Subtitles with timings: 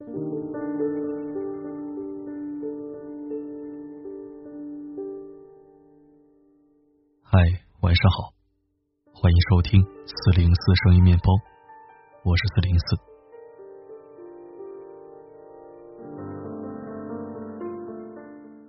[0.00, 0.06] 嗨，
[7.82, 8.32] 晚上好，
[9.12, 11.24] 欢迎收听四零四声音面包，
[12.24, 12.96] 我是四零四。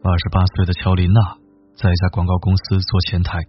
[0.04, 1.38] 二十八岁的乔琳娜
[1.76, 3.40] 在一家广告公司做前台，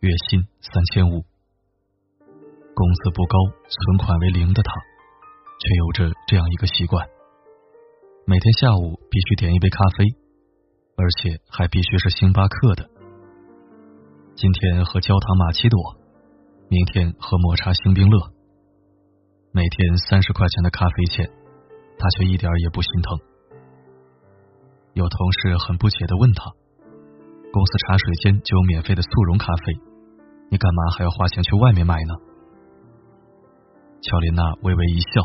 [0.00, 1.22] 月薪三千五，
[2.74, 3.38] 工资不高，
[3.68, 4.72] 存款为零的她，
[5.58, 7.08] 却有着这样一个习惯：
[8.26, 10.04] 每天下午必须点一杯咖啡，
[10.96, 12.88] 而且还必须是星巴克的。
[14.36, 15.78] 今天喝焦糖玛奇朵，
[16.68, 18.18] 明天喝抹茶星冰乐。
[19.50, 21.28] 每天三十块钱的咖啡钱，
[21.98, 23.18] 他却一点也不心疼。
[24.92, 26.52] 有同事很不解的问他
[27.50, 29.74] ：“公司茶水间就有免费的速溶咖啡，
[30.50, 32.14] 你干嘛还要花钱去外面买呢？”
[34.02, 35.22] 乔琳娜微微一笑：“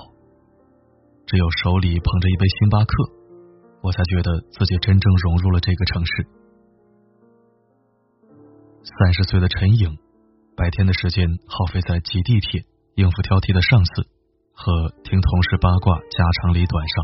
[1.34, 2.94] 只有手里捧着一杯星巴克，
[3.82, 6.27] 我才觉得自己真正融入了这个城市。”
[8.85, 9.98] 三十岁的陈颖，
[10.55, 12.62] 白天的时间耗费在挤地铁、
[12.94, 14.05] 应付挑剔的上司
[14.54, 17.04] 和听同事八卦家长里短上。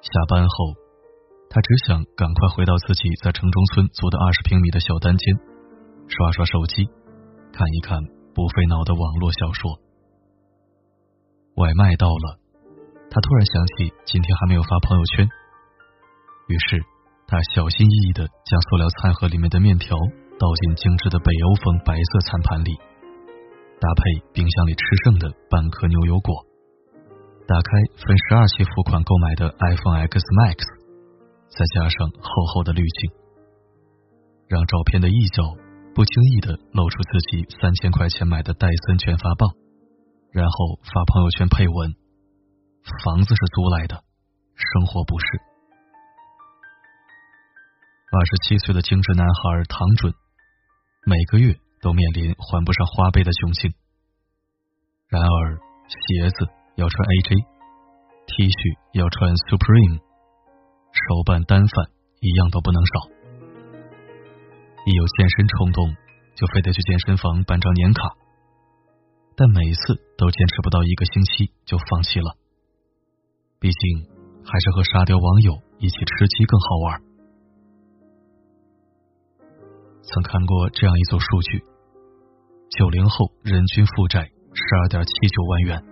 [0.00, 0.72] 下班后，
[1.50, 5.36] 他只想赶快回到自己在城中村租的二十平米的小单间，
[6.08, 6.88] 刷刷手机，
[7.52, 8.00] 看一看
[8.32, 9.84] 不费脑的网络小说。
[11.56, 12.40] 外卖到了，
[13.14, 15.22] 他突然想起今天还没有发朋友圈，
[16.48, 16.82] 于是。
[17.26, 19.96] 他小心翼翼的将塑料餐盒里面的面条
[20.38, 22.76] 倒进精致的北欧风白色餐盘里，
[23.80, 24.02] 搭配
[24.34, 26.44] 冰箱里吃剩的半颗牛油果，
[27.48, 30.58] 打开分十二期付款购买的 iPhone X Max，
[31.48, 33.10] 再加上厚厚的滤镜，
[34.46, 35.56] 让照片的一角
[35.94, 39.48] 不经意的露出自己三千块钱买的戴森卷发棒，
[40.30, 41.96] 然后发朋友圈配文：
[42.84, 44.04] 房子是租来的，
[44.56, 45.26] 生活不是。
[48.12, 50.12] 二十七岁的精致男孩唐准，
[51.06, 53.72] 每个月都面临还不上花呗的窘境。
[55.08, 55.56] 然而，
[55.88, 56.44] 鞋子
[56.76, 59.98] 要穿 AJ，T 恤要穿 Supreme，
[60.92, 61.88] 手办单反
[62.20, 63.08] 一样都不能少。
[64.84, 65.96] 一有健身冲动，
[66.36, 68.12] 就非得去健身房办张年卡，
[69.34, 72.36] 但每次都坚持不到一个星期就放弃了。
[73.64, 74.04] 毕竟，
[74.44, 77.00] 还是和沙雕网友一起吃鸡更好玩。
[80.02, 81.64] 曾看过这样一组数据：
[82.68, 84.20] 九零后人均负债
[84.52, 85.82] 十二点七九万元，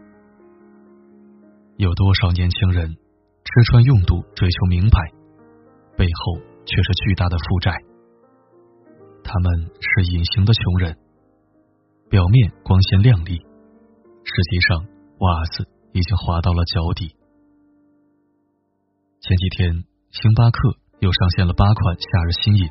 [1.79, 4.99] 有多少年轻人吃穿用度追求名牌，
[5.97, 7.73] 背后却是巨大的负债？
[9.25, 10.95] 他们是隐形的穷人，
[12.11, 14.87] 表面光鲜亮丽，实际上
[15.21, 17.17] 袜子已经滑到了脚底。
[19.23, 19.71] 前几天，
[20.11, 20.59] 星巴克
[20.99, 22.67] 又上线了八款夏日新饮。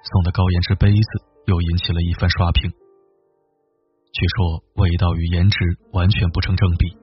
[0.00, 1.10] 送的高颜值杯子
[1.44, 2.72] 又引起了一番刷屏。
[2.72, 5.58] 据说味道与颜值
[5.92, 6.96] 完全不成正比，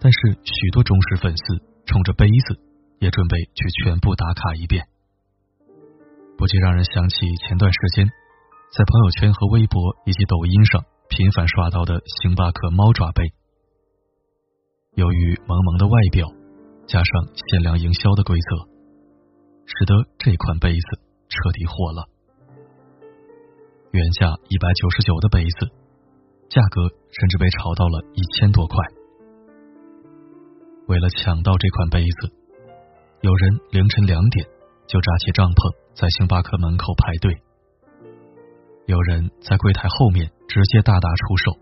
[0.00, 1.44] 但是许多忠实粉丝
[1.84, 2.56] 冲着杯子
[2.98, 4.88] 也准备去全部打卡一遍，
[6.38, 8.08] 不禁让人想起前段时间
[8.72, 13.34] 在朋友圈和微博以及抖音上频繁刷到的星巴克猫爪杯。
[14.94, 16.26] 由于萌萌的外表
[16.90, 18.66] 加上限量营销的规则，
[19.64, 21.00] 使得这款杯子。
[21.30, 22.08] 彻底火了，
[23.92, 25.70] 原价一百九十九的杯子，
[26.48, 28.76] 价格甚至被炒到了一千多块。
[30.88, 32.34] 为了抢到这款杯子，
[33.20, 34.44] 有人凌晨两点
[34.88, 37.40] 就扎起帐篷在星巴克门口排队，
[38.86, 41.52] 有人在柜台后面直接大打出手，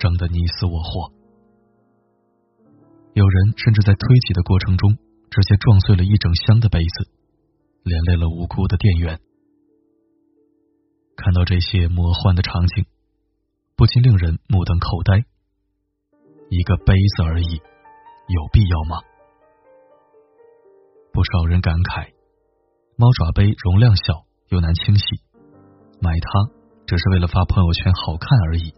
[0.00, 1.15] 争得你死我活。
[3.16, 4.92] 有人甚至在推挤的过程中
[5.32, 7.16] 直接撞碎了一整箱的杯子。
[7.86, 9.20] 连累了无辜的店员。
[11.16, 12.84] 看到这些魔幻的场景，
[13.76, 15.24] 不禁令人目瞪口呆。
[16.50, 17.62] 一个杯子而已，
[18.26, 18.98] 有必要吗？
[21.12, 22.10] 不少人感慨，
[22.98, 25.06] 猫爪杯容量小又难清洗，
[26.02, 26.50] 买它
[26.88, 28.74] 只是为了发朋友圈好看而已。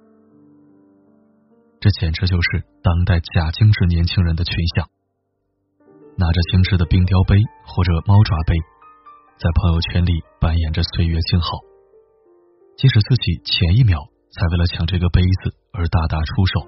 [1.80, 4.88] 这简直就是当代假精致年轻人的群像，
[6.16, 8.56] 拿着精致的冰雕杯或者猫爪杯。
[9.38, 10.10] 在朋友圈里
[10.40, 11.62] 扮演着岁月静好，
[12.76, 14.00] 即使自己前一秒
[14.34, 16.66] 才为了抢这个杯子而大打出手，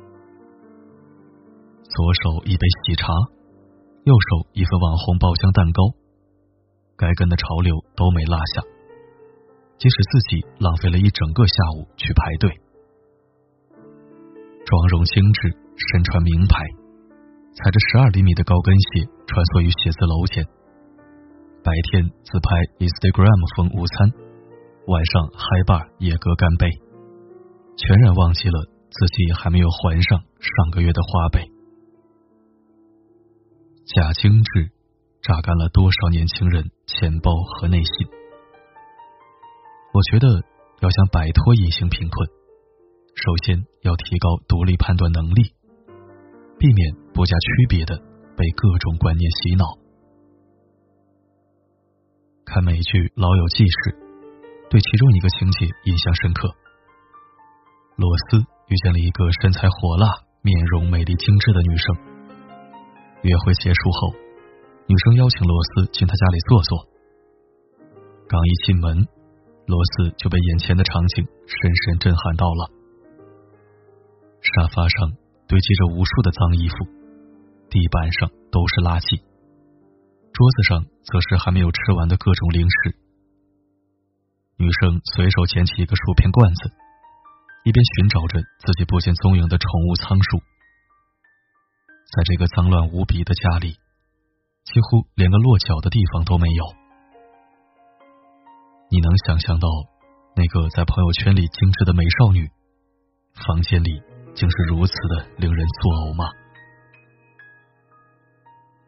[1.83, 3.11] 左手一杯喜茶，
[4.05, 5.91] 右手一份网红爆浆蛋糕，
[6.95, 8.63] 该跟的潮流都没落下，
[9.75, 12.55] 即使自己浪费了一整个下午去排队，
[14.70, 15.50] 妆容精致，
[15.90, 16.62] 身穿名牌，
[17.58, 20.46] 踩着十二厘米的高跟鞋穿梭于写字楼前，
[21.67, 24.14] 白天自拍 Instagram 风午餐，
[24.87, 26.70] 晚上嗨吧野歌干杯，
[27.82, 28.62] 全然忘记了
[28.94, 31.43] 自己还没有还上上个月的花呗。
[33.90, 34.70] 假精致
[35.19, 38.06] 榨干了多少年轻人钱包和内心？
[39.90, 40.31] 我觉得
[40.78, 42.31] 要想摆脱隐形贫困，
[43.20, 45.52] 首先要提高独立判断能力，
[46.58, 47.94] 避免不加区别的
[48.34, 49.76] 被各种观念洗脑。
[52.46, 53.93] 看美剧《老友记》时，
[54.72, 56.49] 对其中一个情节印象深刻：
[58.00, 58.40] 罗斯
[58.72, 61.84] 遇见了一个身材火辣、面容美丽精致的女生。
[63.20, 64.17] 约会结束后，
[64.88, 66.88] 女生邀请罗斯进她家里坐坐。
[68.25, 68.96] 刚一进门，
[69.69, 72.80] 罗斯就被眼前的场景深深震撼到了。
[74.43, 75.13] 沙发上
[75.47, 76.75] 堆积着无数的脏衣服，
[77.69, 79.21] 地板上都是垃圾，
[80.33, 82.97] 桌子上则是还没有吃完的各种零食。
[84.57, 86.73] 女生随手捡起一个薯片罐子，
[87.65, 90.39] 一边寻找着自己不见踪影的宠物仓鼠。
[92.13, 93.77] 在这个脏乱无比的家里，
[94.65, 96.65] 几乎连个落脚的地方都没有。
[98.91, 99.69] 你能想象到
[100.35, 102.51] 那个在朋友圈里精致的美少女，
[103.47, 104.03] 房间里
[104.35, 106.25] 竟是如此的令人作呕吗？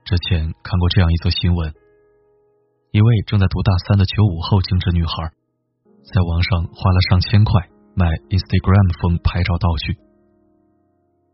[0.04, 1.72] 之前看过这样一则新闻：
[2.90, 5.32] 一位正在读大三的九五后精致女孩，
[6.04, 9.96] 在网上花了上千块买 Instagram 风拍照道具，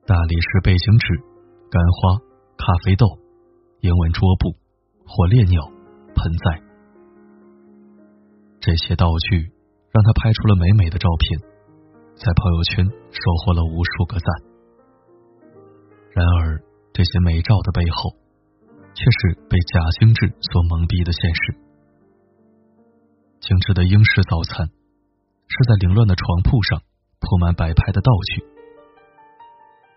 [0.06, 1.24] 大理石背景纸。
[1.70, 2.16] 干花、
[2.56, 3.04] 咖啡豆、
[3.80, 4.56] 英文桌布、
[5.04, 5.60] 火烈鸟、
[6.16, 6.62] 盆栽，
[8.58, 9.52] 这些道具
[9.92, 11.57] 让她拍出了美美的照片，
[12.18, 14.26] 在朋友圈收获了无数个赞。
[16.10, 16.58] 然而，
[16.92, 18.10] 这些美照的背后，
[18.92, 21.54] 却是被假精致所蒙蔽的现实。
[23.38, 26.82] 精致的英式早餐，是在凌乱的床铺上
[27.22, 28.42] 铺满摆拍的道具。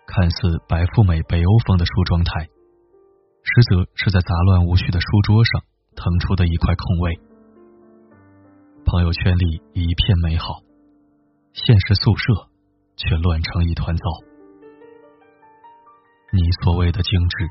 [0.05, 5.63] 看似白富美北欧风的梳妆台，实则是在杂乱无序的书桌上
[5.95, 7.19] 腾出的一块空位。
[8.85, 10.61] 朋友圈里一片美好，
[11.53, 12.49] 现实宿舍
[12.95, 14.03] 却乱成一团糟。
[16.31, 17.49] 你所谓的精致，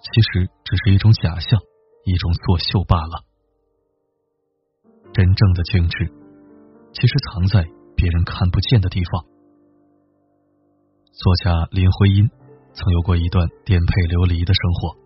[0.00, 1.60] 其实只是一种假象，
[2.04, 3.24] 一种作秀罢了。
[5.12, 6.06] 真正的精致，
[6.92, 7.62] 其实藏在
[7.94, 9.24] 别人看不见的地方。
[11.12, 12.28] 作家林徽因
[12.74, 14.96] 曾有过一段颠沛流离的生活，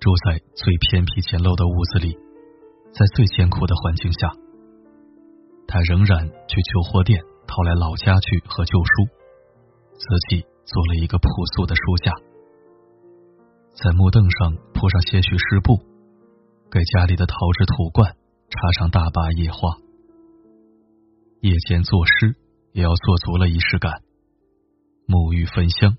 [0.00, 2.16] 住在最偏僻简陋的屋子里，
[2.94, 4.32] 在最艰苦的环境下，
[5.68, 9.04] 他仍然去旧货店淘来老家具和旧书，
[9.92, 12.12] 自己做了一个朴素的书架，
[13.74, 15.78] 在木凳上铺上些许湿布，
[16.70, 18.16] 给家里的陶制土罐
[18.48, 19.76] 插上大把野花，
[21.40, 22.36] 夜间作诗
[22.72, 24.02] 也要做足了仪式感。
[25.06, 25.96] 沐浴焚香，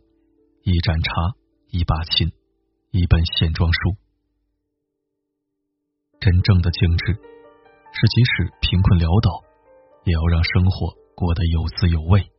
[0.64, 1.12] 一盏茶，
[1.72, 2.32] 一把琴，
[2.92, 3.96] 一本线装书。
[6.20, 9.47] 真正的精致，是即使贫困潦倒，
[10.08, 12.32] 也要让生活过得有滋有味。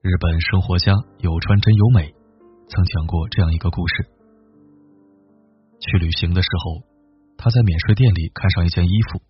[0.00, 2.14] 日本生活家有川真由美
[2.68, 4.06] 曾讲过这样一个故事：
[5.80, 6.86] 去旅行的时候，
[7.36, 9.20] 他在免税店里看上一件衣服，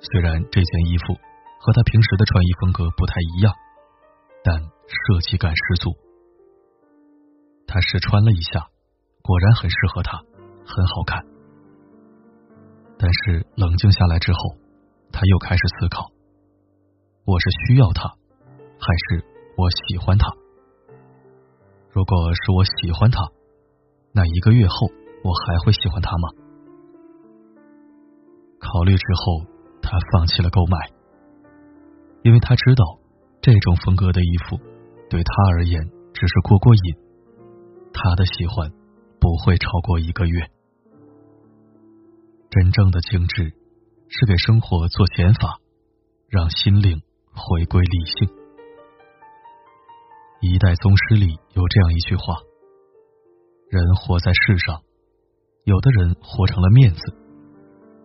[0.00, 1.14] 虽然这件衣服
[1.60, 3.54] 和他平时的穿衣风格不太一样。
[4.42, 5.90] 但设计感十足，
[7.66, 8.68] 他试穿了一下，
[9.22, 10.18] 果然很适合他，
[10.64, 11.24] 很好看。
[12.98, 14.38] 但是冷静下来之后，
[15.12, 16.10] 他又开始思考：
[17.24, 18.08] 我是需要他，
[18.78, 19.24] 还是
[19.56, 20.32] 我喜欢他？
[21.90, 23.30] 如果是我喜欢他，
[24.12, 24.88] 那一个月后
[25.24, 26.28] 我还会喜欢他吗？
[28.58, 29.44] 考虑之后，
[29.80, 30.76] 他放弃了购买，
[32.22, 32.84] 因为他知道。
[33.42, 34.58] 这种风格的衣服，
[35.08, 36.96] 对他而言只是过过瘾，
[37.92, 38.72] 他的喜欢
[39.20, 40.50] 不会超过一个月。
[42.50, 43.52] 真正的精致，
[44.08, 45.58] 是给生活做减法，
[46.28, 48.28] 让心灵回归理性。
[50.40, 52.34] 一代宗师里有这样一句话：
[53.70, 54.82] 人活在世上，
[55.64, 57.00] 有的人活成了面子，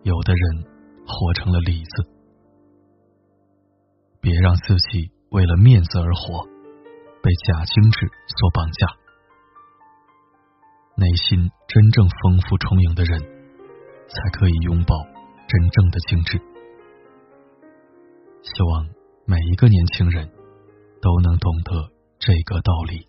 [0.02, 0.64] 有的人
[1.06, 2.08] 活成了里子。
[4.20, 5.10] 别让自己。
[5.32, 6.44] 为了面子而活，
[7.22, 8.86] 被假精致所绑架。
[10.94, 13.18] 内心真正丰富充盈的人，
[14.08, 14.94] 才可以拥抱
[15.52, 16.40] 真正的精致。
[18.40, 18.88] 希望
[19.26, 20.24] 每一个年轻人
[21.02, 23.04] 都能懂得这个道理。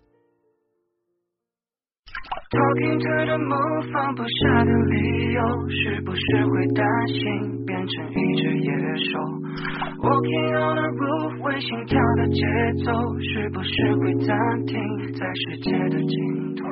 [2.50, 8.68] Talking to the moon，放不下的理由，是不是会担心变成一只野
[9.08, 9.18] 兽
[9.98, 12.44] ？Walking on the roof，为心跳的节
[12.84, 14.36] 奏，是不是会暂
[14.66, 14.76] 停
[15.14, 16.62] 在世界的尽头？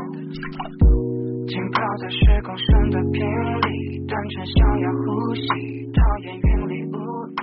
[1.47, 2.09] 浸泡在
[2.91, 3.21] 的瓶
[3.61, 5.43] 里，单纯想要呼吸，
[5.93, 6.95] 讨厌云里雾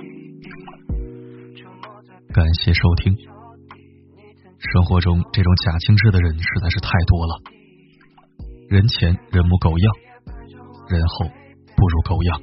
[2.32, 3.14] 感谢收听。
[4.58, 7.40] 生活中这种假精致的人实在是太多了。
[8.68, 9.94] 人前人模狗样，
[10.88, 11.26] 人后
[11.76, 12.40] 不如狗样，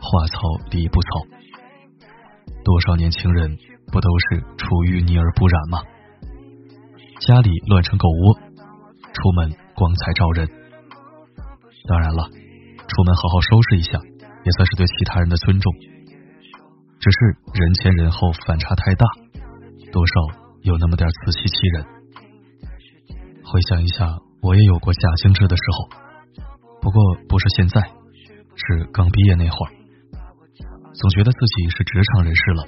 [0.00, 0.38] 话糙
[0.70, 1.08] 理不糙。
[2.64, 3.56] 多少年轻人
[3.92, 5.82] 不都是出淤泥而不染吗？
[7.20, 8.34] 家里乱成狗窝，
[9.12, 10.50] 出门光彩照人。
[11.86, 13.94] 当然了，出门好好收拾一下，
[14.42, 15.72] 也算是对其他人的尊重。
[16.98, 17.18] 只是
[17.54, 19.06] 人前人后反差太大，
[19.92, 20.12] 多少
[20.62, 21.86] 有那么点自欺欺人。
[23.46, 24.18] 回想一下。
[24.40, 25.88] 我也有过假精致的时候，
[26.80, 27.82] 不过不是现在，
[28.54, 29.70] 是刚毕业那会儿，
[30.94, 32.62] 总觉得自己是职场人士了，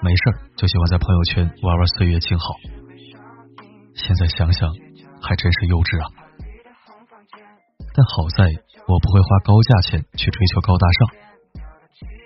[0.00, 0.22] 没事
[0.56, 2.46] 就喜欢在朋友圈玩玩岁月静好。
[3.92, 4.72] 现在想想，
[5.22, 6.06] 还真是幼稚啊！
[7.92, 8.44] 但好在
[8.88, 10.98] 我不会花高价钱去追求高大上，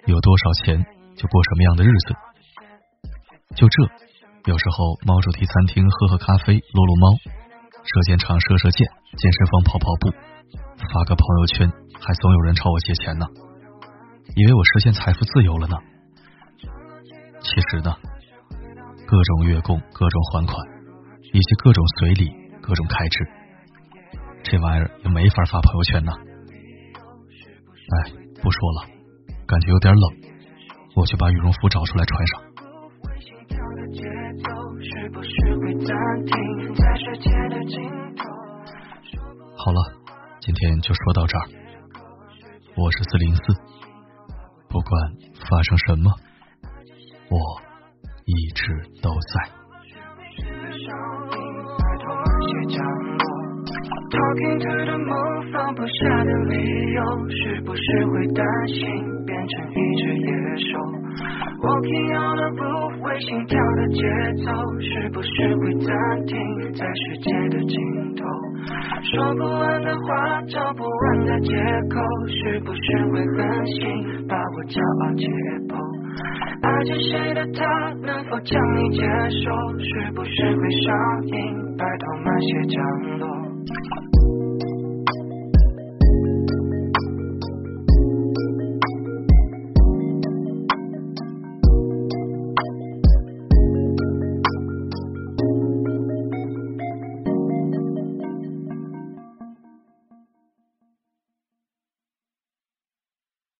[0.06, 0.78] 有多少钱
[1.16, 2.14] 就过什么样的日子。
[3.54, 3.76] 就这，
[4.50, 7.18] 有时候猫主题餐厅喝喝咖啡，撸撸猫。
[7.84, 10.08] 射箭场射射箭，健身房跑跑步，
[10.88, 11.70] 发个朋友圈，
[12.00, 13.26] 还总有人朝我借钱呢，
[14.34, 15.76] 以为我实现财富自由了呢。
[17.42, 17.94] 其实呢，
[19.06, 20.56] 各种月供、各种还款，
[21.34, 22.32] 以及各种随礼、
[22.66, 23.28] 各种开支，
[24.42, 26.12] 这玩意儿也没法发朋友圈呢。
[27.92, 28.11] 哎，
[28.42, 28.88] 不说了，
[29.47, 30.16] 感觉有点冷，
[30.97, 32.40] 我去把羽绒服找出来穿上。
[39.59, 39.80] 好了，
[40.40, 41.44] 今天就说到这儿。
[42.76, 43.42] 我是四零四，
[44.71, 45.12] 不管
[45.50, 46.11] 发生什么，
[47.28, 47.38] 我
[48.25, 49.52] 一直都在。
[52.68, 53.18] 降落
[54.14, 58.84] Talking to the moon，放不下的理由，是不是会担心
[59.26, 60.28] 变成一只野
[60.70, 60.78] 兽
[61.64, 64.02] ？Walking on the roof，为心跳的节
[64.44, 65.90] 奏，是不是会暂
[66.26, 66.37] 停
[66.75, 67.75] 在世界的尽
[68.14, 68.23] 头？
[69.02, 71.56] 说不完的话，找不完的借
[71.90, 75.26] 口，是不是会狠心把我骄傲解
[75.68, 75.74] 剖？
[76.62, 77.64] 爱着谁的他，
[78.02, 79.78] 能否将你接受？
[79.78, 83.25] 是不是会上瘾，拜托慢些降落？